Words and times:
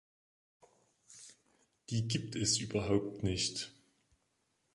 Die 1.91 2.07
gibt 2.07 2.35
es 2.35 2.57
überhaupt 2.57 3.21
nicht! 3.21 3.71